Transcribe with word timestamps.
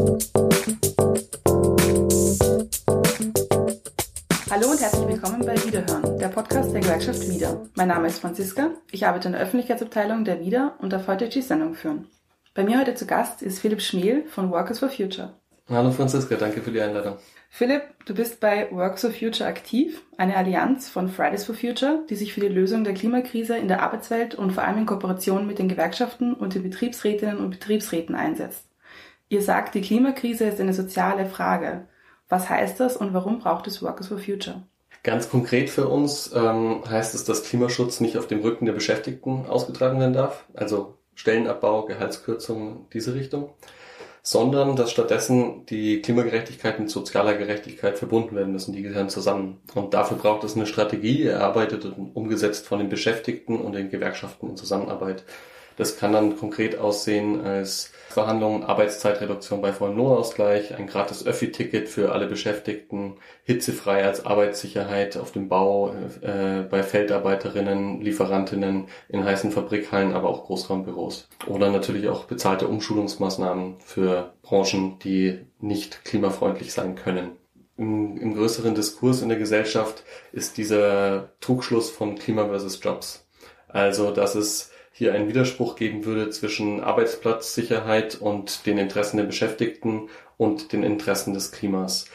Hallo 0.00 0.16
und 4.70 4.80
herzlich 4.80 5.08
willkommen 5.08 5.44
bei 5.44 5.62
Wiederhören, 5.62 6.18
der 6.18 6.28
Podcast 6.28 6.72
der 6.72 6.80
Gewerkschaft 6.80 7.28
Wieder. 7.28 7.66
Mein 7.74 7.88
Name 7.88 8.06
ist 8.06 8.20
Franziska, 8.20 8.70
ich 8.90 9.06
arbeite 9.06 9.28
in 9.28 9.32
der 9.32 9.42
Öffentlichkeitsabteilung 9.42 10.24
der 10.24 10.40
Wieder 10.40 10.76
und 10.78 10.94
darf 10.94 11.06
heute 11.06 11.28
die 11.28 11.42
Sendung 11.42 11.74
führen. 11.74 12.06
Bei 12.54 12.64
mir 12.64 12.80
heute 12.80 12.94
zu 12.94 13.04
Gast 13.04 13.42
ist 13.42 13.58
Philipp 13.58 13.82
Schmiel 13.82 14.24
von 14.26 14.50
Workers 14.50 14.78
for 14.78 14.88
Future. 14.88 15.34
Hallo 15.68 15.90
Franziska, 15.90 16.36
danke 16.36 16.62
für 16.62 16.70
die 16.70 16.80
Einladung. 16.80 17.18
Philipp, 17.50 17.82
du 18.06 18.14
bist 18.14 18.40
bei 18.40 18.72
Works 18.72 19.02
for 19.02 19.10
Future 19.10 19.50
aktiv, 19.50 20.00
eine 20.16 20.34
Allianz 20.34 20.88
von 20.88 21.10
Fridays 21.10 21.44
for 21.44 21.54
Future, 21.54 22.06
die 22.08 22.16
sich 22.16 22.32
für 22.32 22.40
die 22.40 22.48
Lösung 22.48 22.84
der 22.84 22.94
Klimakrise 22.94 23.58
in 23.58 23.68
der 23.68 23.82
Arbeitswelt 23.82 24.34
und 24.34 24.52
vor 24.52 24.64
allem 24.64 24.78
in 24.78 24.86
Kooperation 24.86 25.46
mit 25.46 25.58
den 25.58 25.68
Gewerkschaften 25.68 26.32
und 26.32 26.54
den 26.54 26.62
Betriebsrätinnen 26.62 27.36
und 27.36 27.50
Betriebsräten 27.50 28.14
einsetzt. 28.14 28.69
Ihr 29.30 29.40
sagt, 29.40 29.74
die 29.74 29.80
Klimakrise 29.80 30.44
ist 30.44 30.60
eine 30.60 30.74
soziale 30.74 31.24
Frage. 31.24 31.86
Was 32.28 32.50
heißt 32.50 32.78
das 32.78 32.96
und 32.96 33.14
warum 33.14 33.38
braucht 33.38 33.66
es 33.66 33.82
Workers 33.82 34.08
for 34.08 34.18
Future? 34.18 34.64
Ganz 35.02 35.30
konkret 35.30 35.70
für 35.70 35.88
uns 35.88 36.30
ähm, 36.34 36.82
heißt 36.86 37.14
es, 37.14 37.24
dass 37.24 37.44
Klimaschutz 37.44 38.00
nicht 38.00 38.18
auf 38.18 38.26
dem 38.26 38.40
Rücken 38.40 38.66
der 38.66 38.74
Beschäftigten 38.74 39.46
ausgetragen 39.46 39.98
werden 39.98 40.12
darf, 40.12 40.44
also 40.52 40.98
Stellenabbau, 41.14 41.86
Gehaltskürzungen, 41.86 42.86
diese 42.92 43.14
Richtung 43.14 43.54
sondern 44.22 44.76
dass 44.76 44.90
stattdessen 44.90 45.64
die 45.66 46.02
Klimagerechtigkeit 46.02 46.78
mit 46.78 46.90
sozialer 46.90 47.34
Gerechtigkeit 47.34 47.98
verbunden 47.98 48.36
werden 48.36 48.52
müssen. 48.52 48.72
Die 48.72 48.82
gehören 48.82 49.08
zusammen. 49.08 49.60
Und 49.74 49.94
dafür 49.94 50.18
braucht 50.18 50.44
es 50.44 50.56
eine 50.56 50.66
Strategie, 50.66 51.24
erarbeitet 51.24 51.84
und 51.84 52.14
umgesetzt 52.14 52.66
von 52.66 52.78
den 52.78 52.88
Beschäftigten 52.88 53.58
und 53.58 53.72
den 53.72 53.90
Gewerkschaften 53.90 54.50
in 54.50 54.56
Zusammenarbeit. 54.56 55.24
Das 55.80 55.96
kann 55.96 56.12
dann 56.12 56.36
konkret 56.36 56.78
aussehen 56.78 57.40
als 57.40 57.90
Verhandlungen, 58.10 58.64
Arbeitszeitreduktion 58.64 59.62
bei 59.62 59.72
vollem 59.72 59.96
Lohnausgleich, 59.96 60.76
ein 60.76 60.86
gratis 60.86 61.24
Öffi-Ticket 61.24 61.88
für 61.88 62.12
alle 62.12 62.26
Beschäftigten, 62.26 63.16
hitzefrei 63.44 64.04
als 64.04 64.26
Arbeitssicherheit 64.26 65.16
auf 65.16 65.32
dem 65.32 65.48
Bau, 65.48 65.94
äh, 66.20 66.64
bei 66.70 66.82
Feldarbeiterinnen, 66.82 68.02
Lieferantinnen, 68.02 68.88
in 69.08 69.24
heißen 69.24 69.52
Fabrikhallen, 69.52 70.12
aber 70.12 70.28
auch 70.28 70.44
Großraumbüros. 70.44 71.30
Oder 71.46 71.70
natürlich 71.70 72.10
auch 72.10 72.26
bezahlte 72.26 72.68
Umschulungsmaßnahmen 72.68 73.76
für 73.80 74.34
Branchen, 74.42 74.98
die 74.98 75.46
nicht 75.60 76.04
klimafreundlich 76.04 76.74
sein 76.74 76.94
können. 76.94 77.38
Im, 77.78 78.18
Im 78.18 78.34
größeren 78.34 78.74
Diskurs 78.74 79.22
in 79.22 79.30
der 79.30 79.38
Gesellschaft 79.38 80.04
ist 80.32 80.58
dieser 80.58 81.30
Trugschluss 81.40 81.88
von 81.88 82.16
Klima 82.16 82.48
versus 82.48 82.80
Jobs. 82.82 83.26
Also, 83.66 84.10
dass 84.10 84.34
es 84.34 84.72
hier 84.92 85.14
einen 85.14 85.28
Widerspruch 85.28 85.76
geben 85.76 86.04
würde 86.04 86.30
zwischen 86.30 86.80
Arbeitsplatzsicherheit 86.80 88.16
und 88.20 88.66
den 88.66 88.78
Interessen 88.78 89.16
der 89.16 89.24
Beschäftigten 89.24 90.08
und 90.36 90.72
den 90.72 90.82
Interessen 90.82 91.34
des 91.34 91.52
Klimas. 91.52 92.06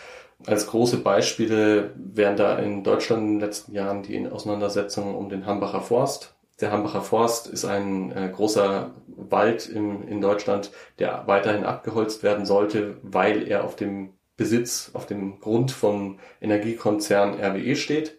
Als 0.45 0.67
große 0.67 0.97
Beispiele 0.97 1.93
wären 1.95 2.37
da 2.37 2.59
in 2.59 2.83
Deutschland 2.83 3.23
in 3.23 3.27
den 3.33 3.39
letzten 3.39 3.73
Jahren 3.73 4.03
die 4.03 4.27
Auseinandersetzungen 4.27 5.15
um 5.15 5.29
den 5.29 5.45
Hambacher 5.45 5.81
Forst. 5.81 6.35
Der 6.61 6.71
Hambacher 6.71 7.01
Forst 7.01 7.47
ist 7.47 7.65
ein 7.65 8.11
äh, 8.11 8.29
großer 8.33 8.93
Wald 9.07 9.67
im, 9.67 10.07
in 10.07 10.21
Deutschland, 10.21 10.71
der 10.99 11.23
weiterhin 11.25 11.63
abgeholzt 11.63 12.23
werden 12.23 12.45
sollte, 12.45 12.97
weil 13.01 13.47
er 13.47 13.63
auf 13.63 13.75
dem 13.75 14.13
Besitz, 14.37 14.91
auf 14.93 15.05
dem 15.05 15.39
Grund 15.39 15.71
vom 15.71 16.19
Energiekonzern 16.41 17.39
RWE 17.39 17.75
steht. 17.75 18.17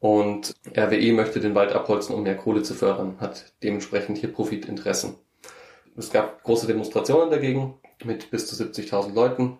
Und 0.00 0.54
RWE 0.76 1.12
möchte 1.12 1.40
den 1.40 1.54
Wald 1.54 1.72
abholzen, 1.72 2.14
um 2.14 2.22
mehr 2.22 2.36
Kohle 2.36 2.62
zu 2.62 2.74
fördern, 2.74 3.16
hat 3.20 3.52
dementsprechend 3.62 4.18
hier 4.18 4.32
Profitinteressen. 4.32 5.14
Es 5.96 6.10
gab 6.10 6.42
große 6.42 6.66
Demonstrationen 6.66 7.30
dagegen 7.30 7.78
mit 8.04 8.30
bis 8.30 8.46
zu 8.46 8.62
70.000 8.62 9.12
Leuten. 9.14 9.58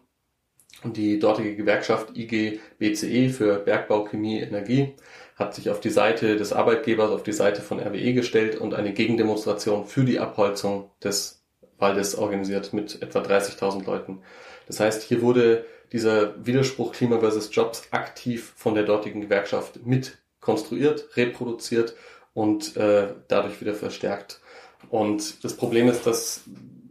Und 0.82 0.96
die 0.96 1.18
dortige 1.18 1.56
Gewerkschaft 1.56 2.16
IG 2.16 2.58
BCE 2.78 3.28
für 3.28 3.58
Bergbau, 3.58 4.04
Chemie, 4.04 4.40
Energie 4.40 4.94
hat 5.36 5.54
sich 5.54 5.68
auf 5.68 5.80
die 5.80 5.90
Seite 5.90 6.36
des 6.36 6.54
Arbeitgebers, 6.54 7.10
auf 7.10 7.22
die 7.22 7.32
Seite 7.32 7.60
von 7.60 7.78
RWE 7.78 8.14
gestellt 8.14 8.56
und 8.56 8.72
eine 8.72 8.94
Gegendemonstration 8.94 9.84
für 9.84 10.04
die 10.04 10.20
Abholzung 10.20 10.90
des 11.02 11.42
Waldes 11.78 12.14
organisiert 12.14 12.72
mit 12.72 13.02
etwa 13.02 13.20
30.000 13.20 13.84
Leuten. 13.84 14.22
Das 14.66 14.80
heißt, 14.80 15.02
hier 15.02 15.20
wurde 15.20 15.66
dieser 15.92 16.46
Widerspruch 16.46 16.92
Klima 16.92 17.18
versus 17.18 17.50
Jobs 17.52 17.88
aktiv 17.90 18.52
von 18.56 18.74
der 18.74 18.84
dortigen 18.84 19.20
Gewerkschaft 19.20 19.84
mit 19.84 20.18
konstruiert, 20.40 21.16
reproduziert 21.16 21.94
und 22.34 22.76
äh, 22.76 23.08
dadurch 23.28 23.60
wieder 23.60 23.74
verstärkt. 23.74 24.40
Und 24.88 25.44
das 25.44 25.54
Problem 25.54 25.88
ist, 25.88 26.06
dass 26.06 26.42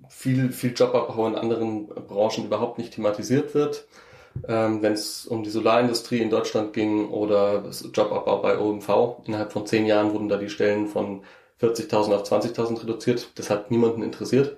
viel, 0.09 0.51
viel 0.51 0.73
Jobabbau 0.73 1.27
in 1.27 1.35
anderen 1.35 1.87
Branchen 1.87 2.45
überhaupt 2.45 2.77
nicht 2.77 2.93
thematisiert 2.93 3.53
wird. 3.55 3.85
Ähm, 4.47 4.81
Wenn 4.81 4.93
es 4.93 5.25
um 5.25 5.43
die 5.43 5.49
Solarindustrie 5.49 6.19
in 6.19 6.29
Deutschland 6.29 6.73
ging 6.73 7.09
oder 7.09 7.63
Jobabbau 7.93 8.41
bei 8.41 8.59
OMV, 8.59 9.23
innerhalb 9.25 9.51
von 9.51 9.65
zehn 9.65 9.85
Jahren 9.85 10.13
wurden 10.13 10.29
da 10.29 10.37
die 10.37 10.49
Stellen 10.49 10.87
von 10.87 11.23
40.000 11.61 12.13
auf 12.13 12.31
20.000 12.31 12.83
reduziert. 12.83 13.29
Das 13.35 13.49
hat 13.49 13.71
niemanden 13.71 14.03
interessiert 14.03 14.57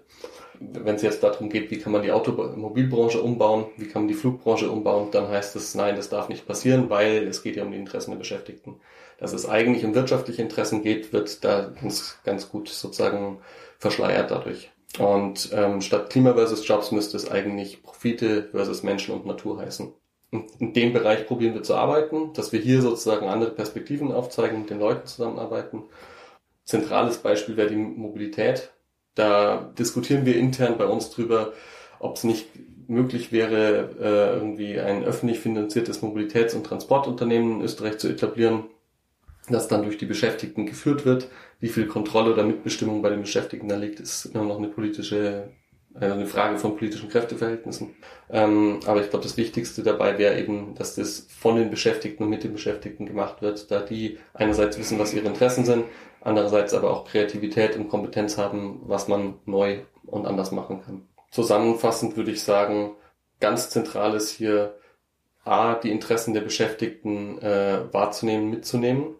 wenn 0.73 0.95
es 0.95 1.01
jetzt 1.01 1.23
darum 1.23 1.49
geht, 1.49 1.71
wie 1.71 1.79
kann 1.79 1.91
man 1.91 2.03
die 2.03 2.11
Automobilbranche 2.11 3.21
umbauen, 3.21 3.65
wie 3.77 3.87
kann 3.87 4.03
man 4.03 4.07
die 4.07 4.13
Flugbranche 4.13 4.69
umbauen, 4.69 5.09
dann 5.11 5.27
heißt 5.27 5.55
es, 5.55 5.75
nein, 5.75 5.95
das 5.95 6.09
darf 6.09 6.29
nicht 6.29 6.45
passieren, 6.45 6.89
weil 6.89 7.27
es 7.27 7.43
geht 7.43 7.55
ja 7.55 7.63
um 7.63 7.71
die 7.71 7.77
Interessen 7.77 8.11
der 8.11 8.19
Beschäftigten. 8.19 8.79
Dass 9.17 9.33
es 9.33 9.47
eigentlich 9.47 9.85
um 9.85 9.95
wirtschaftliche 9.95 10.41
Interessen 10.41 10.83
geht, 10.83 11.13
wird 11.13 11.43
da 11.43 11.71
ganz, 11.81 12.19
ganz 12.23 12.49
gut 12.49 12.69
sozusagen 12.69 13.39
verschleiert 13.79 14.31
dadurch. 14.31 14.71
Und 14.99 15.51
ähm, 15.53 15.81
statt 15.81 16.09
Klima 16.09 16.33
versus 16.33 16.67
Jobs 16.67 16.91
müsste 16.91 17.17
es 17.17 17.29
eigentlich 17.29 17.81
Profite 17.81 18.49
versus 18.51 18.83
Menschen 18.83 19.15
und 19.15 19.25
Natur 19.25 19.59
heißen. 19.59 19.93
Und 20.31 20.51
in 20.59 20.73
dem 20.73 20.93
Bereich 20.93 21.27
probieren 21.27 21.53
wir 21.53 21.63
zu 21.63 21.75
arbeiten, 21.75 22.33
dass 22.33 22.51
wir 22.51 22.59
hier 22.59 22.81
sozusagen 22.81 23.27
andere 23.27 23.51
Perspektiven 23.51 24.11
aufzeigen, 24.11 24.61
mit 24.61 24.69
den 24.69 24.79
Leuten 24.79 25.07
zusammenarbeiten. 25.07 25.83
Zentrales 26.65 27.17
Beispiel 27.17 27.57
wäre 27.57 27.69
die 27.69 27.75
Mobilität. 27.75 28.71
Da 29.15 29.71
diskutieren 29.77 30.25
wir 30.25 30.37
intern 30.37 30.77
bei 30.77 30.85
uns 30.85 31.09
drüber, 31.09 31.53
ob 31.99 32.15
es 32.15 32.23
nicht 32.23 32.47
möglich 32.87 33.31
wäre, 33.31 33.89
äh, 33.99 34.35
irgendwie 34.35 34.79
ein 34.79 35.03
öffentlich 35.03 35.39
finanziertes 35.39 36.01
Mobilitäts- 36.01 36.55
und 36.55 36.65
Transportunternehmen 36.65 37.57
in 37.57 37.61
Österreich 37.61 37.97
zu 37.97 38.09
etablieren, 38.09 38.65
das 39.49 39.67
dann 39.67 39.83
durch 39.83 39.97
die 39.97 40.05
Beschäftigten 40.05 40.65
geführt 40.65 41.05
wird. 41.05 41.29
Wie 41.59 41.69
viel 41.69 41.87
Kontrolle 41.87 42.33
oder 42.33 42.43
Mitbestimmung 42.43 43.01
bei 43.01 43.09
den 43.09 43.21
Beschäftigten 43.21 43.69
da 43.69 43.77
liegt, 43.77 43.99
ist 43.99 44.25
immer 44.25 44.43
noch 44.43 44.57
eine 44.57 44.67
politische, 44.67 45.51
also 45.93 46.15
eine 46.15 46.25
Frage 46.25 46.57
von 46.57 46.75
politischen 46.75 47.09
Kräfteverhältnissen. 47.09 47.95
Ähm, 48.29 48.79
aber 48.85 49.01
ich 49.01 49.09
glaube, 49.09 49.23
das 49.23 49.37
Wichtigste 49.37 49.83
dabei 49.83 50.17
wäre 50.17 50.39
eben, 50.39 50.75
dass 50.75 50.95
das 50.95 51.27
von 51.29 51.55
den 51.55 51.69
Beschäftigten 51.69 52.23
und 52.23 52.29
mit 52.29 52.43
den 52.43 52.53
Beschäftigten 52.53 53.05
gemacht 53.05 53.41
wird, 53.41 53.71
da 53.71 53.81
die 53.81 54.17
einerseits 54.33 54.77
wissen, 54.77 54.99
was 54.99 55.13
ihre 55.13 55.27
Interessen 55.27 55.65
sind, 55.65 55.85
andererseits 56.21 56.73
aber 56.73 56.91
auch 56.91 57.05
Kreativität 57.05 57.75
und 57.75 57.89
Kompetenz 57.89 58.37
haben, 58.37 58.81
was 58.85 59.07
man 59.07 59.35
neu 59.45 59.79
und 60.05 60.25
anders 60.25 60.51
machen 60.51 60.81
kann. 60.83 61.07
Zusammenfassend 61.31 62.17
würde 62.17 62.31
ich 62.31 62.43
sagen, 62.43 62.95
ganz 63.39 63.69
zentral 63.69 64.15
ist 64.15 64.31
hier 64.31 64.75
A, 65.43 65.75
die 65.75 65.91
Interessen 65.91 66.33
der 66.33 66.41
Beschäftigten 66.41 67.39
äh, 67.41 67.91
wahrzunehmen, 67.91 68.49
mitzunehmen, 68.49 69.15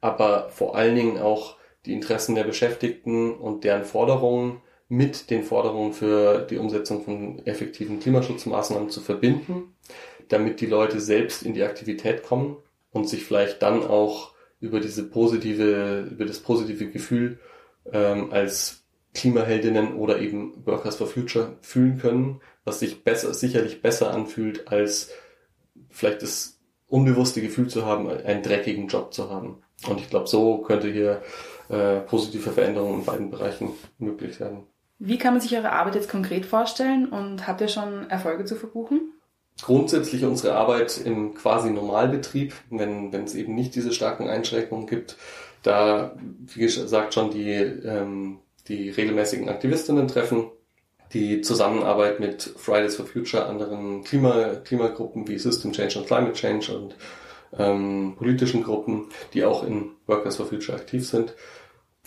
aber 0.00 0.50
vor 0.50 0.76
allen 0.76 0.94
Dingen 0.94 1.18
auch 1.18 1.56
die 1.86 1.94
Interessen 1.94 2.34
der 2.34 2.44
Beschäftigten 2.44 3.32
und 3.32 3.64
deren 3.64 3.84
Forderungen 3.84 4.60
mit 4.88 5.30
den 5.30 5.42
Forderungen 5.42 5.94
für 5.94 6.40
die 6.42 6.58
Umsetzung 6.58 7.02
von 7.02 7.46
effektiven 7.46 7.98
Klimaschutzmaßnahmen 7.98 8.90
zu 8.90 9.00
verbinden, 9.00 9.74
damit 10.28 10.60
die 10.60 10.66
Leute 10.66 11.00
selbst 11.00 11.42
in 11.42 11.54
die 11.54 11.62
Aktivität 11.62 12.22
kommen 12.22 12.58
und 12.92 13.08
sich 13.08 13.24
vielleicht 13.24 13.62
dann 13.62 13.86
auch 13.86 14.31
über 14.62 14.80
diese 14.80 15.02
positive, 15.02 16.08
über 16.10 16.24
das 16.24 16.38
positive 16.38 16.86
Gefühl 16.86 17.38
ähm, 17.92 18.32
als 18.32 18.84
Klimaheldinnen 19.12 19.96
oder 19.96 20.20
eben 20.20 20.64
Workers 20.64 20.96
for 20.96 21.08
Future 21.08 21.56
fühlen 21.60 21.98
können, 21.98 22.40
was 22.64 22.78
sich 22.78 23.02
besser, 23.04 23.34
sicherlich 23.34 23.82
besser 23.82 24.14
anfühlt, 24.14 24.68
als 24.68 25.10
vielleicht 25.90 26.22
das 26.22 26.60
unbewusste 26.86 27.42
Gefühl 27.42 27.68
zu 27.68 27.84
haben, 27.84 28.08
einen 28.08 28.42
dreckigen 28.42 28.86
Job 28.86 29.12
zu 29.12 29.28
haben. 29.28 29.62
Und 29.88 30.00
ich 30.00 30.08
glaube, 30.08 30.28
so 30.28 30.58
könnte 30.58 30.88
hier 30.88 31.22
äh, 31.68 32.00
positive 32.00 32.50
Veränderungen 32.50 33.00
in 33.00 33.04
beiden 33.04 33.30
Bereichen 33.30 33.70
möglich 33.98 34.36
sein. 34.36 34.62
Wie 35.00 35.18
kann 35.18 35.34
man 35.34 35.40
sich 35.40 35.56
eure 35.56 35.72
Arbeit 35.72 35.96
jetzt 35.96 36.08
konkret 36.08 36.46
vorstellen 36.46 37.08
und 37.08 37.48
habt 37.48 37.60
ihr 37.60 37.68
schon 37.68 38.08
Erfolge 38.08 38.44
zu 38.44 38.54
verbuchen? 38.54 39.12
Grundsätzlich 39.60 40.24
unsere 40.24 40.54
Arbeit 40.54 41.00
im 41.04 41.34
quasi 41.34 41.70
Normalbetrieb, 41.70 42.54
wenn, 42.70 43.12
wenn 43.12 43.24
es 43.24 43.34
eben 43.34 43.54
nicht 43.54 43.74
diese 43.74 43.92
starken 43.92 44.28
Einschränkungen 44.28 44.86
gibt, 44.86 45.16
da, 45.62 46.16
wie 46.52 46.60
gesagt, 46.60 47.14
schon 47.14 47.30
die, 47.30 47.52
ähm, 47.52 48.40
die 48.68 48.90
regelmäßigen 48.90 49.48
Aktivistinnen 49.48 50.08
treffen, 50.08 50.50
die 51.12 51.42
Zusammenarbeit 51.42 52.20
mit 52.20 52.42
Fridays 52.42 52.96
for 52.96 53.06
Future, 53.06 53.46
anderen 53.46 54.02
Klima, 54.02 54.56
Klimagruppen 54.64 55.28
wie 55.28 55.38
System 55.38 55.72
Change 55.72 55.98
und 55.98 56.06
Climate 56.06 56.32
Change 56.32 56.76
und 56.76 56.96
ähm, 57.56 58.14
politischen 58.16 58.62
Gruppen, 58.62 59.08
die 59.34 59.44
auch 59.44 59.62
in 59.62 59.90
Workers 60.06 60.36
for 60.36 60.46
Future 60.46 60.76
aktiv 60.76 61.06
sind. 61.06 61.34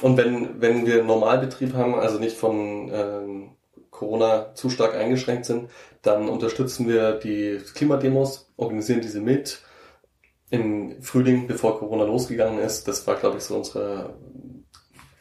Und 0.01 0.17
wenn, 0.17 0.59
wenn 0.59 0.85
wir 0.85 1.03
Normalbetrieb 1.03 1.73
haben, 1.73 1.95
also 1.95 2.19
nicht 2.19 2.35
von 2.35 2.89
ähm, 2.91 3.51
Corona 3.95 4.53
zu 4.55 4.69
stark 4.69 4.95
eingeschränkt 4.95 5.45
sind, 5.45 5.69
dann 6.01 6.29
unterstützen 6.29 6.87
wir 6.87 7.13
die 7.13 7.59
Klimademos, 7.73 8.51
organisieren 8.57 9.01
diese 9.01 9.21
mit. 9.21 9.61
Im 10.49 11.01
Frühling, 11.01 11.47
bevor 11.47 11.79
Corona 11.79 12.03
losgegangen 12.03 12.59
ist, 12.59 12.87
das 12.87 13.07
war, 13.07 13.15
glaube 13.15 13.37
ich, 13.37 13.43
so 13.43 13.55
unser 13.55 14.13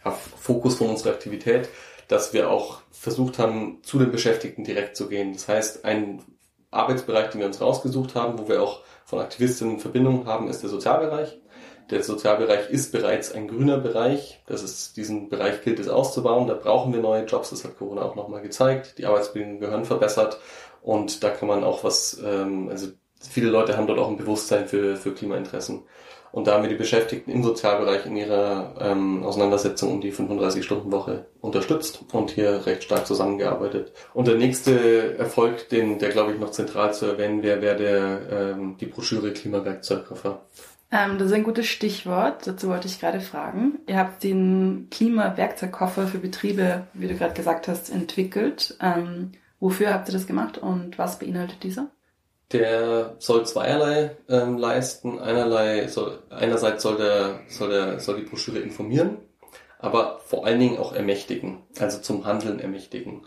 ja, 0.04 0.10
Fokus 0.10 0.74
von 0.76 0.88
unserer 0.90 1.12
Aktivität, 1.12 1.68
dass 2.08 2.34
wir 2.34 2.50
auch 2.50 2.82
versucht 2.90 3.38
haben, 3.38 3.78
zu 3.82 3.98
den 3.98 4.10
Beschäftigten 4.10 4.64
direkt 4.64 4.96
zu 4.96 5.08
gehen. 5.08 5.32
Das 5.32 5.48
heißt, 5.48 5.84
ein 5.84 6.22
Arbeitsbereich, 6.70 7.30
den 7.30 7.40
wir 7.40 7.46
uns 7.46 7.60
rausgesucht 7.60 8.14
haben, 8.14 8.38
wo 8.38 8.48
wir 8.48 8.62
auch 8.62 8.82
von 9.04 9.20
Aktivistinnen 9.20 9.78
Verbindungen 9.78 10.26
haben, 10.26 10.48
ist 10.48 10.62
der 10.62 10.70
Sozialbereich. 10.70 11.38
Der 11.90 12.02
Sozialbereich 12.02 12.70
ist 12.70 12.92
bereits 12.92 13.32
ein 13.32 13.48
grüner 13.48 13.78
Bereich. 13.78 14.42
Das 14.46 14.62
ist, 14.62 14.96
diesen 14.96 15.28
Bereich 15.28 15.62
gilt 15.62 15.78
es 15.78 15.88
auszubauen. 15.88 16.46
Da 16.46 16.54
brauchen 16.54 16.92
wir 16.92 17.00
neue 17.00 17.24
Jobs. 17.24 17.50
Das 17.50 17.64
hat 17.64 17.76
Corona 17.76 18.02
auch 18.02 18.14
nochmal 18.14 18.40
gezeigt. 18.40 18.98
Die 18.98 19.06
Arbeitsbedingungen 19.06 19.60
gehören 19.60 19.84
verbessert. 19.84 20.38
Und 20.82 21.22
da 21.22 21.30
kann 21.30 21.48
man 21.48 21.62
auch 21.62 21.84
was, 21.84 22.20
ähm, 22.24 22.68
also 22.70 22.88
viele 23.20 23.50
Leute 23.50 23.76
haben 23.76 23.86
dort 23.86 23.98
auch 23.98 24.08
ein 24.08 24.16
Bewusstsein 24.16 24.66
für, 24.66 24.96
für 24.96 25.12
Klimainteressen. 25.12 25.82
Und 26.34 26.48
da 26.48 26.54
haben 26.54 26.62
wir 26.62 26.68
die 26.68 26.74
Beschäftigten 26.74 27.30
im 27.30 27.44
Sozialbereich 27.44 28.06
in 28.06 28.16
ihrer 28.16 28.74
ähm, 28.80 29.22
Auseinandersetzung 29.22 29.92
um 29.92 30.00
die 30.00 30.12
35-Stunden-Woche 30.12 31.26
unterstützt 31.40 32.00
und 32.12 32.32
hier 32.32 32.66
recht 32.66 32.82
stark 32.82 33.06
zusammengearbeitet. 33.06 33.92
Und 34.14 34.26
der 34.26 34.34
nächste 34.34 35.16
Erfolg, 35.16 35.68
den, 35.68 36.00
der 36.00 36.08
glaube 36.08 36.32
ich 36.32 36.40
noch 36.40 36.50
zentral 36.50 36.92
zu 36.92 37.06
erwähnen 37.06 37.44
wäre, 37.44 37.62
wäre 37.62 37.76
der 37.76 38.20
ähm, 38.32 38.76
die 38.80 38.86
Broschüre 38.86 39.32
Klimawerkzeugkoffer. 39.32 40.42
Ähm, 40.94 41.18
das 41.18 41.28
ist 41.28 41.32
ein 41.34 41.42
gutes 41.42 41.66
Stichwort. 41.66 42.46
Dazu 42.46 42.68
wollte 42.68 42.86
ich 42.86 43.00
gerade 43.00 43.20
fragen. 43.20 43.80
Ihr 43.88 43.98
habt 43.98 44.22
den 44.22 44.86
Klimawerkzeugkoffer 44.90 46.06
für 46.06 46.18
Betriebe, 46.18 46.86
wie 46.94 47.08
du 47.08 47.16
gerade 47.16 47.34
gesagt 47.34 47.66
hast, 47.66 47.90
entwickelt. 47.90 48.76
Ähm, 48.80 49.32
wofür 49.58 49.92
habt 49.92 50.08
ihr 50.08 50.12
das 50.12 50.28
gemacht 50.28 50.56
und 50.56 50.96
was 50.96 51.18
beinhaltet 51.18 51.64
dieser? 51.64 51.90
Der 52.52 53.16
soll 53.18 53.44
zweierlei 53.44 54.16
ähm, 54.28 54.56
leisten. 54.56 55.18
Einerlei 55.18 55.88
soll, 55.88 56.22
einerseits 56.30 56.84
soll, 56.84 56.96
der, 56.96 57.40
soll, 57.48 57.70
der, 57.70 57.98
soll 57.98 58.20
die 58.20 58.26
Broschüre 58.26 58.60
informieren, 58.60 59.16
aber 59.80 60.20
vor 60.24 60.46
allen 60.46 60.60
Dingen 60.60 60.78
auch 60.78 60.92
ermächtigen, 60.92 61.62
also 61.80 61.98
zum 61.98 62.24
Handeln 62.24 62.60
ermächtigen. 62.60 63.26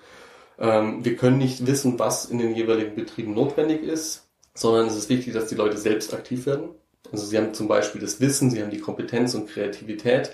Ähm, 0.57 1.03
wir 1.03 1.17
können 1.17 1.37
nicht 1.37 1.67
wissen, 1.67 1.99
was 1.99 2.25
in 2.25 2.37
den 2.37 2.55
jeweiligen 2.55 2.95
Betrieben 2.95 3.33
notwendig 3.33 3.83
ist, 3.83 4.29
sondern 4.53 4.87
es 4.87 4.95
ist 4.95 5.09
wichtig, 5.09 5.33
dass 5.33 5.49
die 5.49 5.55
Leute 5.55 5.77
selbst 5.77 6.13
aktiv 6.13 6.45
werden. 6.45 6.69
Also 7.11 7.25
sie 7.25 7.37
haben 7.37 7.53
zum 7.53 7.67
Beispiel 7.67 8.01
das 8.01 8.19
Wissen, 8.19 8.51
sie 8.51 8.61
haben 8.61 8.71
die 8.71 8.79
Kompetenz 8.79 9.33
und 9.33 9.49
Kreativität. 9.49 10.31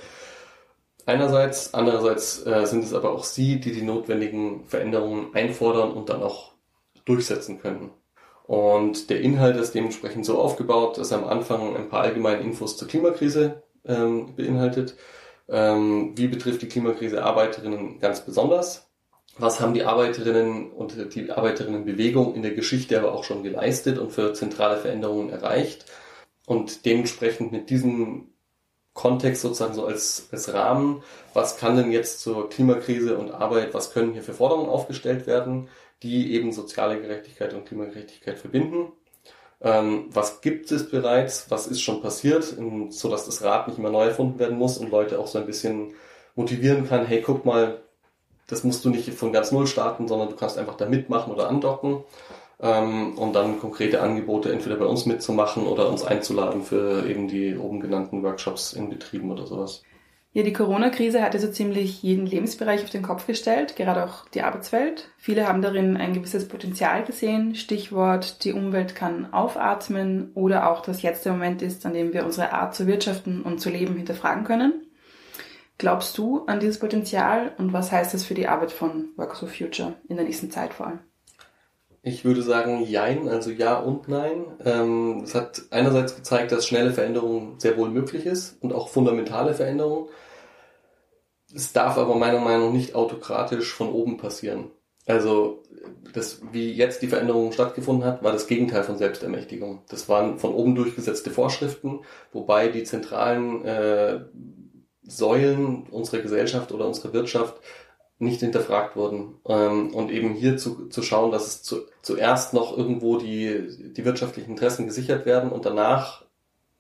Einerseits, 1.05 1.73
andererseits 1.73 2.45
äh, 2.45 2.65
sind 2.65 2.83
es 2.83 2.93
aber 2.93 3.11
auch 3.11 3.25
sie, 3.25 3.59
die 3.59 3.73
die 3.73 3.81
notwendigen 3.81 4.65
Veränderungen 4.65 5.33
einfordern 5.33 5.91
und 5.91 6.09
dann 6.09 6.23
auch 6.23 6.53
durchsetzen 7.05 7.59
können. 7.59 7.91
Und 8.45 9.09
der 9.09 9.21
Inhalt 9.21 9.57
ist 9.57 9.73
dementsprechend 9.73 10.25
so 10.25 10.39
aufgebaut, 10.39 10.97
dass 10.97 11.13
am 11.13 11.25
Anfang 11.25 11.75
ein 11.75 11.89
paar 11.89 12.01
allgemeine 12.01 12.41
Infos 12.41 12.77
zur 12.77 12.87
Klimakrise 12.87 13.63
ähm, 13.85 14.35
beinhaltet. 14.35 14.95
Ähm, 15.49 16.13
wie 16.15 16.27
betrifft 16.27 16.61
die 16.61 16.67
Klimakrise 16.67 17.23
Arbeiterinnen 17.23 17.99
ganz 17.99 18.21
besonders? 18.21 18.89
Was 19.37 19.59
haben 19.59 19.73
die 19.73 19.83
Arbeiterinnen 19.83 20.71
und 20.71 21.15
die 21.15 21.31
Arbeiterinnenbewegung 21.31 22.35
in 22.35 22.43
der 22.43 22.53
Geschichte 22.53 22.99
aber 22.99 23.13
auch 23.13 23.23
schon 23.23 23.43
geleistet 23.43 23.97
und 23.97 24.11
für 24.11 24.33
zentrale 24.33 24.77
Veränderungen 24.77 25.29
erreicht? 25.31 25.85
Und 26.45 26.85
dementsprechend 26.85 27.51
mit 27.51 27.69
diesem 27.69 28.29
Kontext 28.93 29.41
sozusagen 29.41 29.73
so 29.73 29.85
als, 29.85 30.27
als 30.31 30.53
Rahmen, 30.53 31.01
was 31.33 31.57
kann 31.57 31.77
denn 31.77 31.91
jetzt 31.91 32.19
zur 32.19 32.49
Klimakrise 32.49 33.17
und 33.17 33.31
Arbeit, 33.31 33.73
was 33.73 33.91
können 33.91 34.13
hier 34.13 34.23
für 34.23 34.33
Forderungen 34.33 34.69
aufgestellt 34.69 35.25
werden? 35.25 35.69
die 36.03 36.33
eben 36.33 36.51
soziale 36.51 37.01
Gerechtigkeit 37.01 37.53
und 37.53 37.65
Klimagerechtigkeit 37.65 38.37
verbinden. 38.37 38.91
Ähm, 39.61 40.07
was 40.09 40.41
gibt 40.41 40.71
es 40.71 40.89
bereits? 40.89 41.49
Was 41.49 41.67
ist 41.67 41.81
schon 41.81 42.01
passiert, 42.01 42.55
so 42.89 43.09
dass 43.09 43.25
das 43.25 43.41
Rad 43.41 43.69
nicht 43.69 43.79
immer 43.79 43.89
neu 43.89 44.07
erfunden 44.07 44.37
werden 44.37 44.57
muss 44.57 44.77
und 44.77 44.91
Leute 44.91 45.17
auch 45.17 45.27
so 45.27 45.39
ein 45.39 45.45
bisschen 45.45 45.93
motivieren 46.35 46.87
kann, 46.87 47.05
hey, 47.05 47.21
guck 47.21 47.45
mal, 47.45 47.81
das 48.47 48.65
musst 48.65 48.83
du 48.83 48.89
nicht 48.89 49.09
von 49.13 49.31
ganz 49.31 49.53
null 49.53 49.67
starten, 49.67 50.07
sondern 50.07 50.29
du 50.29 50.35
kannst 50.35 50.57
einfach 50.57 50.75
da 50.75 50.85
mitmachen 50.85 51.33
oder 51.33 51.47
andocken 51.47 52.03
ähm, 52.59 53.17
und 53.17 53.33
dann 53.33 53.59
konkrete 53.59 54.01
Angebote 54.01 54.51
entweder 54.51 54.75
bei 54.75 54.85
uns 54.85 55.05
mitzumachen 55.05 55.65
oder 55.65 55.89
uns 55.89 56.03
einzuladen 56.03 56.63
für 56.63 57.07
eben 57.07 57.27
die 57.27 57.57
oben 57.57 57.79
genannten 57.79 58.23
Workshops 58.23 58.73
in 58.73 58.89
Betrieben 58.89 59.31
oder 59.31 59.45
sowas. 59.45 59.83
Ja, 60.35 60.41
die 60.41 60.53
Corona-Krise 60.53 61.21
hat 61.21 61.33
so 61.33 61.37
also 61.37 61.51
ziemlich 61.51 62.01
jeden 62.01 62.25
Lebensbereich 62.25 62.83
auf 62.83 62.89
den 62.89 63.03
Kopf 63.03 63.27
gestellt, 63.27 63.75
gerade 63.75 64.03
auch 64.03 64.27
die 64.29 64.41
Arbeitswelt. 64.41 65.11
Viele 65.15 65.47
haben 65.47 65.61
darin 65.61 65.95
ein 65.95 66.13
gewisses 66.13 66.47
Potenzial 66.47 67.03
gesehen. 67.03 67.53
Stichwort, 67.53 68.43
die 68.43 68.51
Umwelt 68.51 68.95
kann 68.95 69.31
aufatmen 69.31 70.31
oder 70.33 70.71
auch, 70.71 70.81
dass 70.81 71.03
jetzt 71.03 71.25
der 71.25 71.33
Moment 71.33 71.61
ist, 71.61 71.85
an 71.85 71.93
dem 71.93 72.13
wir 72.13 72.25
unsere 72.25 72.51
Art 72.51 72.73
zu 72.73 72.87
wirtschaften 72.87 73.43
und 73.43 73.59
zu 73.59 73.69
leben 73.69 73.95
hinterfragen 73.95 74.43
können. 74.43 74.87
Glaubst 75.77 76.17
du 76.17 76.45
an 76.45 76.59
dieses 76.59 76.79
Potenzial 76.79 77.51
und 77.59 77.71
was 77.71 77.91
heißt 77.91 78.15
das 78.15 78.25
für 78.25 78.33
die 78.33 78.47
Arbeit 78.47 78.71
von 78.71 79.09
Workers 79.17 79.39
for 79.39 79.49
Future 79.49 79.95
in 80.07 80.15
der 80.15 80.25
nächsten 80.25 80.49
Zeit 80.49 80.73
vor 80.73 80.87
allem? 80.87 80.99
Ich 82.05 82.25
würde 82.25 82.41
sagen, 82.41 82.83
jein, 82.83 83.29
also 83.29 83.49
ja 83.49 83.79
und 83.79 84.09
nein. 84.09 84.45
Ähm, 84.65 85.21
es 85.23 85.33
hat 85.33 85.61
einerseits 85.71 86.17
gezeigt, 86.17 86.51
dass 86.51 86.67
schnelle 86.67 86.91
Veränderung 86.91 87.59
sehr 87.61 87.77
wohl 87.77 87.89
möglich 87.89 88.25
ist 88.25 88.61
und 88.61 88.73
auch 88.73 88.89
fundamentale 88.89 89.53
Veränderungen. 89.53 90.09
Es 91.55 91.71
darf 91.71 91.97
aber 91.97 92.15
meiner 92.15 92.39
Meinung 92.39 92.67
nach 92.67 92.73
nicht 92.73 92.93
autokratisch 92.93 93.73
von 93.73 93.89
oben 93.89 94.17
passieren. 94.17 94.71
Also 95.05 95.63
das, 96.13 96.41
wie 96.51 96.73
jetzt 96.73 97.01
die 97.01 97.07
Veränderung 97.07 97.53
stattgefunden 97.53 98.05
hat, 98.05 98.21
war 98.21 98.33
das 98.33 98.47
Gegenteil 98.47 98.83
von 98.83 98.97
Selbstermächtigung. 98.97 99.83
Das 99.87 100.09
waren 100.09 100.39
von 100.39 100.53
oben 100.53 100.75
durchgesetzte 100.75 101.31
Vorschriften, 101.31 102.01
wobei 102.33 102.67
die 102.67 102.83
zentralen 102.83 103.63
äh, 103.63 104.25
Säulen 105.03 105.87
unserer 105.89 106.21
Gesellschaft 106.21 106.73
oder 106.73 106.85
unserer 106.85 107.13
Wirtschaft 107.13 107.61
nicht 108.23 108.39
hinterfragt 108.39 108.95
wurden. 108.95 109.35
Ähm, 109.47 109.93
und 109.93 110.11
eben 110.11 110.33
hier 110.33 110.57
zu, 110.57 110.87
zu 110.89 111.01
schauen, 111.01 111.31
dass 111.31 111.47
es 111.47 111.63
zu, 111.63 111.81
zuerst 112.01 112.53
noch 112.53 112.77
irgendwo 112.77 113.17
die, 113.17 113.93
die 113.93 114.05
wirtschaftlichen 114.05 114.51
Interessen 114.51 114.87
gesichert 114.87 115.25
werden 115.25 115.51
und 115.51 115.65
danach 115.65 116.23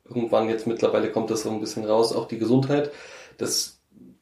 irgendwann 0.05 0.49
jetzt 0.49 0.67
mittlerweile 0.67 1.11
kommt 1.11 1.29
das 1.29 1.43
so 1.43 1.49
ein 1.49 1.59
bisschen 1.59 1.85
raus, 1.85 2.13
auch 2.13 2.27
die 2.27 2.37
Gesundheit. 2.37 2.91
Das 3.37 3.81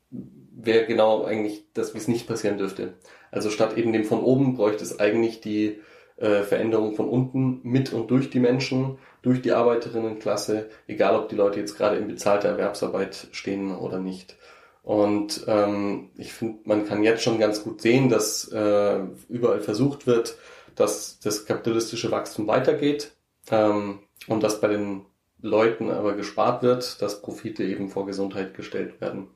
wäre 0.09 0.85
genau 0.85 1.23
eigentlich 1.23 1.65
das, 1.73 1.93
wie 1.93 1.97
es 1.97 2.07
nicht 2.07 2.27
passieren 2.27 2.57
dürfte. 2.57 2.93
Also 3.31 3.49
statt 3.49 3.77
eben 3.77 3.93
dem 3.93 4.05
von 4.05 4.21
oben 4.21 4.55
bräuchte 4.55 4.83
es 4.83 4.99
eigentlich 4.99 5.41
die 5.41 5.79
äh, 6.17 6.43
Veränderung 6.43 6.95
von 6.95 7.09
unten 7.09 7.61
mit 7.63 7.93
und 7.93 8.11
durch 8.11 8.29
die 8.29 8.39
Menschen, 8.39 8.99
durch 9.21 9.41
die 9.41 9.53
Arbeiterinnenklasse, 9.53 10.69
egal 10.87 11.15
ob 11.15 11.29
die 11.29 11.35
Leute 11.35 11.59
jetzt 11.59 11.77
gerade 11.77 11.97
in 11.97 12.07
bezahlter 12.07 12.49
Erwerbsarbeit 12.49 13.27
stehen 13.31 13.75
oder 13.75 13.99
nicht. 13.99 14.37
Und 14.83 15.45
ähm, 15.47 16.09
ich 16.17 16.33
finde, 16.33 16.59
man 16.65 16.85
kann 16.85 17.03
jetzt 17.03 17.23
schon 17.23 17.39
ganz 17.39 17.63
gut 17.63 17.81
sehen, 17.81 18.09
dass 18.09 18.47
äh, 18.51 18.99
überall 19.29 19.61
versucht 19.61 20.07
wird, 20.07 20.37
dass 20.75 21.19
das 21.19 21.45
kapitalistische 21.45 22.11
Wachstum 22.11 22.47
weitergeht 22.47 23.11
ähm, 23.51 23.99
und 24.27 24.41
dass 24.41 24.59
bei 24.59 24.67
den 24.67 25.05
Leuten 25.41 25.91
aber 25.91 26.13
gespart 26.13 26.63
wird, 26.63 27.01
dass 27.01 27.21
Profite 27.21 27.63
eben 27.63 27.89
vor 27.89 28.05
Gesundheit 28.05 28.55
gestellt 28.55 29.01
werden. 29.01 29.27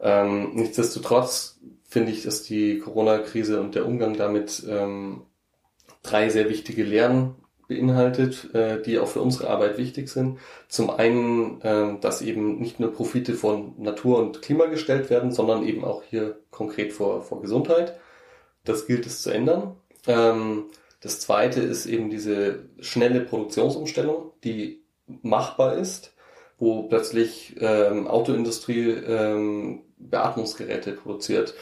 Ähm, 0.00 0.54
nichtsdestotrotz 0.54 1.60
finde 1.88 2.12
ich, 2.12 2.22
dass 2.22 2.42
die 2.42 2.78
Corona-Krise 2.78 3.60
und 3.60 3.74
der 3.74 3.86
Umgang 3.86 4.16
damit 4.16 4.64
ähm, 4.68 5.22
drei 6.02 6.28
sehr 6.28 6.48
wichtige 6.48 6.84
Lehren 6.84 7.34
beinhaltet, 7.68 8.52
äh, 8.54 8.82
die 8.82 8.98
auch 8.98 9.06
für 9.08 9.20
unsere 9.20 9.48
Arbeit 9.50 9.78
wichtig 9.78 10.08
sind. 10.08 10.38
Zum 10.68 10.90
einen, 10.90 11.60
äh, 11.60 11.98
dass 12.00 12.22
eben 12.22 12.58
nicht 12.58 12.80
nur 12.80 12.92
Profite 12.92 13.34
von 13.34 13.74
Natur 13.78 14.18
und 14.18 14.42
Klima 14.42 14.66
gestellt 14.66 15.10
werden, 15.10 15.30
sondern 15.30 15.64
eben 15.64 15.84
auch 15.84 16.02
hier 16.02 16.38
konkret 16.50 16.92
vor, 16.92 17.22
vor 17.22 17.40
Gesundheit. 17.42 17.98
Das 18.64 18.86
gilt 18.86 19.06
es 19.06 19.22
zu 19.22 19.30
ändern. 19.30 19.76
Ähm, 20.06 20.64
das 21.00 21.20
zweite 21.20 21.60
ist 21.60 21.86
eben 21.86 22.10
diese 22.10 22.64
schnelle 22.80 23.20
Produktionsumstellung, 23.20 24.32
die 24.42 24.82
machbar 25.22 25.76
ist, 25.76 26.14
wo 26.58 26.84
plötzlich 26.84 27.56
ähm, 27.60 28.08
Autoindustrie 28.08 28.90
ähm, 28.90 29.82
Beatmungsgeräte 29.98 30.92
produziert, 30.92 31.54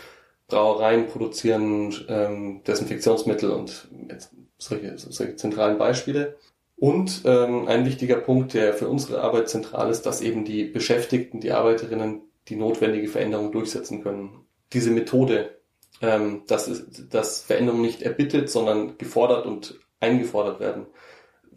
Brauereien 0.49 1.09
produzieren 1.09 1.95
ähm, 2.09 2.63
Desinfektionsmittel 2.65 3.51
und 3.51 3.89
jetzt 4.09 4.31
solche, 4.59 4.99
solche 4.99 5.37
zentralen 5.37 5.79
Beispiele. 5.79 6.37
Und 6.77 7.23
ähm, 7.25 7.69
ein 7.69 7.87
wichtiger 7.87 8.17
Punkt, 8.17 8.53
der 8.53 8.75
für 8.75 8.89
unsere 8.89 9.23
Arbeit 9.23 9.49
zentral 9.49 9.91
ist, 9.91 10.03
dass 10.03 10.21
eben 10.21 10.45
die 10.45 10.65
Beschäftigten, 10.65 11.41
die 11.41 11.53
Arbeiterinnen 11.53 12.23
die 12.49 12.57
notwendige 12.57 13.09
Veränderung 13.09 13.51
durchsetzen 13.51 14.03
können. 14.03 14.45
Diese 14.73 14.91
Methode, 14.91 15.57
ähm, 16.03 16.43
dass, 16.47 16.71
dass 17.11 17.41
Veränderungen 17.41 17.83
nicht 17.83 18.03
erbittet, 18.03 18.51
sondern 18.51 18.99
gefordert 18.99 19.47
und 19.47 19.81
eingefordert 20.01 20.61
werden. 20.61 20.87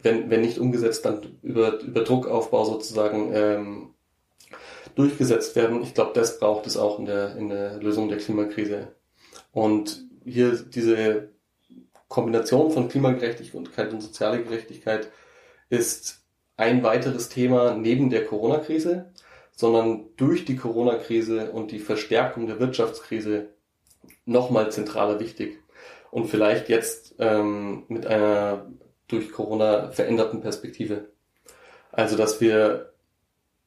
Wenn, 0.02 0.30
wenn 0.30 0.40
nicht 0.40 0.58
umgesetzt, 0.58 1.04
dann 1.04 1.38
über, 1.42 1.78
über 1.80 2.02
Druckaufbau 2.02 2.64
sozusagen 2.64 3.30
ähm, 3.34 3.94
durchgesetzt 4.94 5.54
werden. 5.56 5.82
Ich 5.82 5.92
glaube, 5.92 6.12
das 6.14 6.38
braucht 6.38 6.66
es 6.66 6.78
auch 6.78 6.98
in 6.98 7.04
der, 7.04 7.36
in 7.36 7.50
der 7.50 7.76
Lösung 7.76 8.08
der 8.08 8.18
Klimakrise. 8.18 8.88
Und 9.52 10.04
hier 10.24 10.52
diese 10.52 11.30
Kombination 12.10 12.72
von 12.72 12.88
Klimagerechtigkeit 12.88 13.92
und 13.92 14.02
soziale 14.02 14.42
Gerechtigkeit 14.42 15.10
ist 15.68 16.24
ein 16.56 16.82
weiteres 16.82 17.28
Thema 17.28 17.76
neben 17.76 18.10
der 18.10 18.26
Corona-Krise, 18.26 19.12
sondern 19.52 20.06
durch 20.16 20.44
die 20.44 20.56
Corona-Krise 20.56 21.52
und 21.52 21.70
die 21.70 21.78
Verstärkung 21.78 22.48
der 22.48 22.58
Wirtschaftskrise 22.58 23.50
nochmal 24.24 24.72
zentraler 24.72 25.20
wichtig. 25.20 25.58
Und 26.10 26.26
vielleicht 26.26 26.68
jetzt 26.68 27.14
ähm, 27.20 27.84
mit 27.86 28.06
einer 28.06 28.66
durch 29.06 29.30
Corona 29.30 29.92
veränderten 29.92 30.40
Perspektive. 30.40 31.10
Also 31.92 32.16
dass 32.16 32.40
wir 32.40 32.92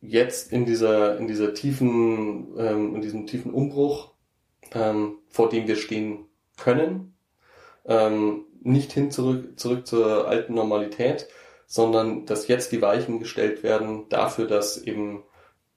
jetzt 0.01 0.51
in 0.51 0.65
dieser 0.65 1.17
in 1.17 1.27
dieser 1.29 1.53
tiefen 1.53 2.57
ähm, 2.57 2.95
in 2.95 3.01
diesem 3.01 3.25
tiefen 3.25 3.53
Umbruch, 3.53 4.11
ähm, 4.73 5.19
vor 5.29 5.47
dem 5.47 5.65
wir 5.65 5.77
stehen 5.77 6.25
können, 6.57 7.13
ähm, 7.85 8.45
nicht 8.61 8.91
hin 8.93 9.11
zurück 9.11 9.59
zurück 9.59 9.87
zur 9.87 10.27
alten 10.27 10.53
Normalität, 10.53 11.27
sondern 11.65 12.25
dass 12.25 12.47
jetzt 12.47 12.71
die 12.71 12.81
Weichen 12.81 13.19
gestellt 13.19 13.63
werden 13.63 14.07
dafür, 14.09 14.47
dass 14.47 14.77
eben 14.77 15.23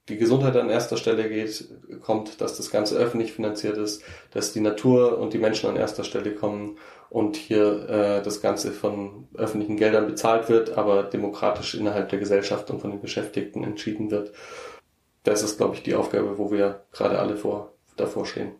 die 0.09 0.17
Gesundheit 0.17 0.57
an 0.57 0.71
erster 0.71 0.97
Stelle 0.97 1.29
geht, 1.29 1.69
kommt, 2.01 2.41
dass 2.41 2.57
das 2.57 2.71
Ganze 2.71 2.97
öffentlich 2.97 3.33
finanziert 3.33 3.77
ist, 3.77 4.03
dass 4.31 4.53
die 4.53 4.61
Natur 4.61 5.19
und 5.19 5.33
die 5.33 5.39
Menschen 5.39 5.69
an 5.69 5.77
erster 5.77 6.05
Stelle 6.05 6.33
kommen 6.33 6.79
und 7.11 7.37
hier 7.37 7.89
äh, 7.89 8.23
das 8.23 8.41
Ganze 8.41 8.73
von 8.73 9.27
öffentlichen 9.35 9.77
Geldern 9.77 10.07
bezahlt 10.07 10.49
wird, 10.49 10.77
aber 10.77 11.03
demokratisch 11.03 11.75
innerhalb 11.75 12.09
der 12.09 12.19
Gesellschaft 12.19 12.71
und 12.71 12.81
von 12.81 12.91
den 12.91 13.01
Beschäftigten 13.01 13.65
entschieden 13.65 14.11
wird. 14.11 14.33
Das 15.25 15.43
ist, 15.43 15.57
glaube 15.57 15.75
ich, 15.75 15.83
die 15.83 15.97
Aufgabe, 15.97 16.39
wo 16.39 16.53
wir 16.53 16.85
gerade 16.93 17.19
alle 17.19 17.37
vor, 17.37 17.73
davor 17.97 18.27
stehen. 18.27 18.53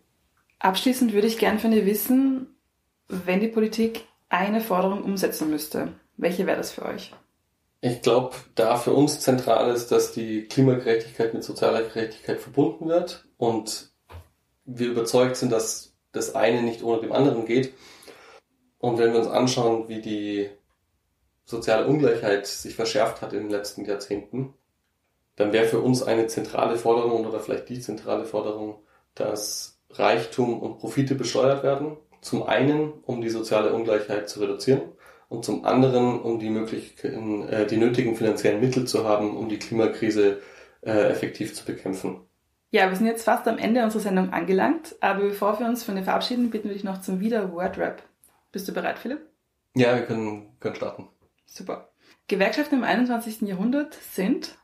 Abschließend 0.59 1.13
würde 1.13 1.29
ich 1.29 1.39
gern 1.39 1.61
von 1.61 1.71
dir 1.71 1.87
wissen, 1.87 2.56
wenn 3.09 3.41
die 3.41 3.49
Politik 3.49 4.05
eine 4.29 4.61
Forderung 4.61 5.03
umsetzen 5.03 5.51
müsste, 5.51 5.93
welche 6.17 6.47
wäre 6.47 6.57
das 6.57 6.73
für 6.73 6.85
euch? 6.85 7.13
Ich 7.81 8.03
glaube, 8.03 8.35
da 8.55 8.77
für 8.77 8.93
uns 8.93 9.21
zentral 9.21 9.71
ist, 9.71 9.93
dass 9.93 10.13
die 10.13 10.49
Klimagerechtigkeit 10.49 11.35
mit 11.35 11.45
sozialer 11.45 11.83
Gerechtigkeit 11.83 12.41
verbunden 12.41 12.89
wird 12.89 13.27
und 13.37 13.91
wir 14.65 14.89
überzeugt 14.89 15.37
sind, 15.37 15.53
dass 15.53 15.93
das 16.13 16.35
eine 16.35 16.63
nicht 16.63 16.83
ohne 16.83 17.01
dem 17.01 17.13
anderen 17.13 17.45
geht. 17.45 17.75
Und 18.79 18.99
wenn 18.99 19.13
wir 19.13 19.21
uns 19.21 19.29
anschauen, 19.29 19.89
wie 19.89 20.01
die 20.01 20.51
soziale 21.45 21.87
Ungleichheit 21.87 22.47
sich 22.47 22.75
verschärft 22.75 23.23
hat 23.23 23.33
in 23.33 23.43
den 23.43 23.51
letzten 23.51 23.85
Jahrzehnten, 23.85 24.55
dann 25.37 25.53
wäre 25.53 25.67
für 25.67 25.81
uns 25.81 26.03
eine 26.03 26.27
zentrale 26.27 26.77
Forderung 26.77 27.27
oder 27.27 27.41
vielleicht 27.41 27.69
die 27.69 27.81
zentrale 27.81 28.25
Forderung, 28.25 28.81
dass 29.15 29.79
Reichtum 29.91 30.61
und 30.61 30.79
Profite 30.79 31.15
besteuert 31.15 31.63
werden. 31.63 31.97
Zum 32.21 32.43
einen, 32.43 32.93
um 33.03 33.21
die 33.21 33.29
soziale 33.29 33.73
Ungleichheit 33.73 34.29
zu 34.29 34.41
reduzieren 34.41 34.83
und 35.29 35.45
zum 35.45 35.65
anderen, 35.65 36.21
um 36.21 36.39
die 36.39 36.51
möglichen, 36.51 37.49
äh, 37.49 37.67
die 37.67 37.77
nötigen 37.77 38.17
finanziellen 38.17 38.61
Mittel 38.61 38.87
zu 38.87 39.05
haben, 39.05 39.37
um 39.37 39.49
die 39.49 39.59
Klimakrise 39.59 40.41
äh, 40.83 41.11
effektiv 41.11 41.55
zu 41.55 41.65
bekämpfen. 41.65 42.21
Ja, 42.71 42.89
wir 42.91 42.97
sind 42.97 43.07
jetzt 43.07 43.25
fast 43.25 43.47
am 43.49 43.59
Ende 43.59 43.83
unserer 43.85 44.03
Sendung 44.03 44.33
angelangt, 44.33 44.97
aber 45.01 45.21
bevor 45.21 45.59
wir 45.59 45.67
uns 45.67 45.85
von 45.85 45.97
dir 45.97 46.03
verabschieden, 46.03 46.51
bitten 46.51 46.69
wir 46.69 46.75
dich 46.75 46.85
noch 46.85 47.01
zum 47.01 47.21
Wieder-Word-Rap. 47.21 48.03
Bist 48.53 48.69
du 48.69 48.73
bereit, 48.73 48.99
Philipp? 48.99 49.21
Ja, 49.75 49.95
wir 49.95 50.03
können, 50.03 50.57
können 50.61 50.75
starten. 50.75 51.09
Super. 51.47 51.91
Gewerkschaften 52.29 52.77
im 52.77 52.85
21. 52.85 53.43
Jahrhundert 53.43 53.95
sind 53.95 54.57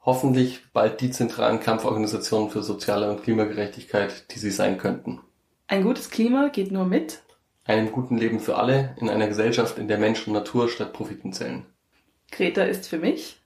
hoffentlich 0.00 0.72
bald 0.72 1.00
die 1.00 1.10
zentralen 1.10 1.60
Kampforganisationen 1.60 2.50
für 2.50 2.62
soziale 2.62 3.10
und 3.10 3.22
Klimagerechtigkeit, 3.22 4.32
die 4.32 4.38
sie 4.38 4.50
sein 4.50 4.78
könnten. 4.78 5.20
Ein 5.68 5.82
gutes 5.82 6.10
Klima 6.10 6.48
geht 6.48 6.70
nur 6.70 6.84
mit 6.84 7.22
einem 7.64 7.90
guten 7.90 8.16
Leben 8.16 8.38
für 8.38 8.56
alle 8.56 8.94
in 9.00 9.10
einer 9.10 9.26
Gesellschaft, 9.26 9.78
in 9.78 9.88
der 9.88 9.98
Mensch 9.98 10.26
und 10.26 10.32
Natur 10.32 10.68
statt 10.68 10.92
Profiten 10.92 11.32
zählen. 11.32 11.66
Greta 12.30 12.62
ist 12.62 12.88
für 12.88 12.98
mich 12.98 13.40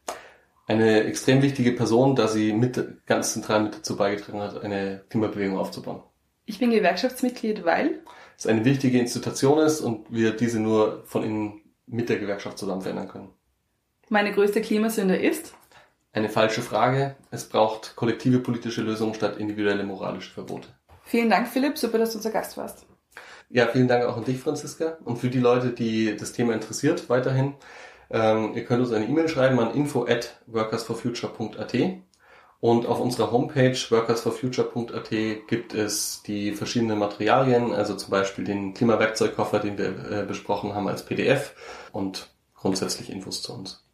eine 0.67 1.05
extrem 1.05 1.43
wichtige 1.43 1.73
Person, 1.73 2.15
da 2.15 2.29
sie 2.29 2.53
mit, 2.53 3.07
ganz 3.07 3.33
zentral 3.33 3.62
mit 3.62 3.75
dazu 3.75 3.97
beigetragen 3.97 4.41
hat, 4.41 4.62
eine 4.62 5.03
Klimabewegung 5.09 5.59
aufzubauen. 5.59 6.03
Ich 6.45 6.59
bin 6.59 6.71
Gewerkschaftsmitglied, 6.71 7.65
weil 7.65 8.00
es 8.37 8.47
eine 8.47 8.65
wichtige 8.65 8.99
Institution 8.99 9.59
ist 9.59 9.81
und 9.81 10.07
wir 10.11 10.33
diese 10.33 10.61
nur 10.61 11.05
von 11.07 11.25
innen 11.25 11.62
mit 11.87 12.09
der 12.09 12.19
Gewerkschaft 12.19 12.59
zusammen 12.59 12.83
verändern 12.83 13.09
können. 13.09 13.31
Meine 14.09 14.33
größte 14.33 14.61
Klimasünde 14.61 15.17
ist? 15.17 15.55
Eine 16.12 16.29
falsche 16.29 16.62
Frage. 16.62 17.17
Es 17.31 17.49
braucht 17.49 17.97
kollektive 17.97 18.41
politische 18.41 18.83
Lösungen 18.83 19.15
statt 19.15 19.39
individuelle 19.39 19.85
moralische 19.85 20.33
Verbote. 20.33 20.69
Vielen 21.11 21.29
Dank, 21.29 21.49
Philipp. 21.49 21.76
Super, 21.76 21.99
dass 21.99 22.12
du 22.12 22.19
unser 22.19 22.31
Gast 22.31 22.57
warst. 22.57 22.87
Ja, 23.49 23.67
vielen 23.67 23.88
Dank 23.88 24.05
auch 24.05 24.17
an 24.17 24.23
dich, 24.23 24.38
Franziska. 24.38 24.99
Und 25.05 25.17
für 25.17 25.29
die 25.29 25.40
Leute, 25.40 25.71
die 25.71 26.17
das 26.17 26.33
Thema 26.33 26.55
interessiert, 26.55 27.11
weiterhin, 27.11 27.55
ähm, 28.11 28.52
ihr 28.55 28.64
könnt 28.64 28.81
uns 28.81 28.93
eine 28.93 29.07
E-Mail 29.07 29.29
schreiben 29.29 29.59
an 29.59 29.75
info 29.75 30.07
at 30.07 30.40
workersforfuture.at 30.47 31.75
und 32.61 32.87
auf 32.87 33.00
unserer 33.00 33.33
Homepage 33.33 33.76
workersforfuture.at 33.88 35.11
gibt 35.49 35.75
es 35.75 36.23
die 36.23 36.52
verschiedenen 36.52 37.00
Materialien, 37.00 37.73
also 37.73 37.97
zum 37.97 38.12
Beispiel 38.12 38.45
den 38.45 38.73
Klimawerkzeugkoffer, 38.75 39.59
den 39.59 39.79
wir 39.79 39.88
äh, 40.12 40.25
besprochen 40.25 40.76
haben 40.76 40.87
als 40.87 41.05
PDF 41.05 41.57
und 41.90 42.31
grundsätzlich 42.55 43.11
Infos 43.11 43.43
zu 43.43 43.52
uns. 43.52 43.85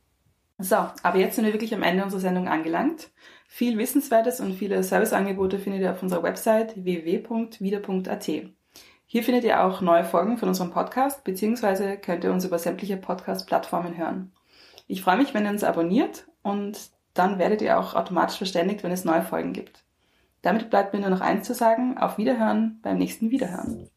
So, 0.58 0.76
aber 1.02 1.18
jetzt 1.18 1.37
sind 1.37 1.46
wir 1.46 1.54
wirklich 1.54 1.75
am 1.75 1.82
Ende 1.82 2.04
unserer 2.04 2.20
Sendung 2.20 2.46
angelangt. 2.46 3.08
Viel 3.49 3.79
Wissenswertes 3.79 4.41
und 4.41 4.55
viele 4.55 4.83
Serviceangebote 4.83 5.59
findet 5.59 5.83
ihr 5.83 5.93
auf 5.93 6.03
unserer 6.03 6.23
Website 6.23 6.75
www.wieder.at. 6.76 8.31
Hier 9.09 9.23
findet 9.23 9.45
ihr 9.45 9.65
auch 9.65 9.81
neue 9.81 10.05
Folgen 10.05 10.37
von 10.37 10.49
unserem 10.49 10.73
Podcast, 10.73 11.25
beziehungsweise 11.25 11.97
könnt 11.97 12.25
ihr 12.25 12.33
uns 12.33 12.45
über 12.45 12.59
sämtliche 12.59 12.97
Podcast-Plattformen 12.97 13.97
hören. 13.97 14.33
Ich 14.88 15.03
freue 15.03 15.17
mich, 15.17 15.33
wenn 15.33 15.45
ihr 15.45 15.50
uns 15.50 15.65
abonniert 15.65 16.26
und 16.43 16.91
dann 17.15 17.38
werdet 17.38 17.62
ihr 17.62 17.79
auch 17.79 17.95
automatisch 17.95 18.37
verständigt, 18.37 18.83
wenn 18.83 18.93
es 18.93 19.05
neue 19.05 19.23
Folgen 19.23 19.53
gibt. 19.53 19.85
Damit 20.43 20.71
bleibt 20.71 20.93
mir 20.93 21.00
nur 21.00 21.11
noch 21.11 21.21
eins 21.21 21.47
zu 21.47 21.55
sagen, 21.55 21.99
auf 21.99 22.19
Wiederhören 22.19 22.79
beim 22.83 22.99
nächsten 22.99 23.31
Wiederhören. 23.31 23.88